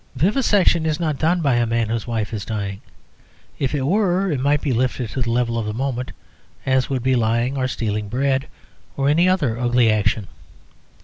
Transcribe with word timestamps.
Vivisection 0.15 0.83
is 0.87 0.99
not 0.99 1.19
done 1.19 1.41
by 1.41 1.57
a 1.57 1.67
man 1.67 1.89
whose 1.89 2.07
wife 2.07 2.33
is 2.33 2.43
dying. 2.43 2.81
If 3.59 3.75
it 3.75 3.83
were 3.83 4.31
it 4.31 4.39
might 4.39 4.59
be 4.61 4.73
lifted 4.73 5.11
to 5.11 5.21
the 5.21 5.29
level 5.29 5.59
of 5.59 5.67
the 5.67 5.75
moment, 5.75 6.11
as 6.65 6.89
would 6.89 7.03
be 7.03 7.15
lying 7.15 7.55
or 7.55 7.67
stealing 7.67 8.09
bread, 8.09 8.47
or 8.97 9.09
any 9.09 9.29
other 9.29 9.59
ugly 9.59 9.91
action. 9.91 10.25